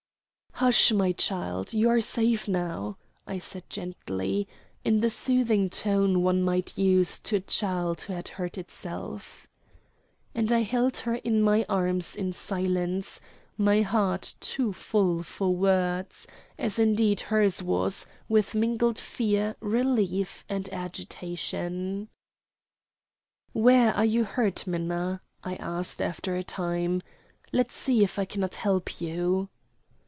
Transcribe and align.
"Hush, 0.55 0.91
my 0.91 1.11
child. 1.11 1.73
You 1.73 1.89
are 1.89 2.01
safe 2.01 2.47
now," 2.47 2.95
I 3.25 3.39
said 3.39 3.67
gently, 3.67 4.47
in 4.85 4.99
the 4.99 5.09
soothing 5.09 5.71
tone 5.71 6.21
one 6.21 6.43
might 6.43 6.77
use 6.77 7.17
to 7.21 7.37
a 7.37 7.39
child 7.39 8.01
who 8.01 8.13
had 8.13 8.27
hurt 8.27 8.59
itself. 8.59 9.47
And 10.35 10.51
I 10.51 10.61
held 10.61 10.97
her 10.97 11.15
in 11.15 11.41
my 11.41 11.65
arms 11.67 12.15
in 12.15 12.31
silence, 12.31 13.19
my 13.57 13.81
heart 13.81 14.35
too 14.39 14.71
full 14.71 15.23
for 15.23 15.49
words, 15.55 16.27
as, 16.59 16.77
indeed, 16.77 17.21
hers 17.21 17.63
was, 17.63 18.05
with 18.29 18.53
mingled 18.53 18.99
fear, 18.99 19.55
relief, 19.61 20.45
and 20.47 20.71
agitation. 20.71 22.07
"Where 23.51 23.95
are 23.95 24.05
you 24.05 24.25
hurt, 24.25 24.67
Minna?" 24.67 25.23
I 25.43 25.55
asked 25.55 26.03
after 26.03 26.35
a 26.35 26.43
time. 26.43 27.01
"Let's 27.51 27.73
see 27.73 28.03
if 28.03 28.19
I 28.19 28.25
cannot 28.25 28.53
help 28.53 29.01
you." 29.01 29.49